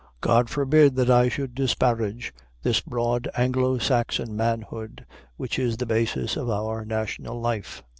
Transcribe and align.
God 0.19 0.49
forbid 0.49 0.95
that 0.95 1.11
I 1.11 1.29
should 1.29 1.53
disparage 1.53 2.33
this 2.63 2.81
broad 2.81 3.27
Anglo 3.37 3.77
Saxon 3.77 4.35
manhood 4.35 5.05
which 5.37 5.59
is 5.59 5.77
the 5.77 5.85
basis 5.85 6.35
of 6.35 6.49
our 6.49 6.83
national 6.83 7.39
life. 7.39 7.83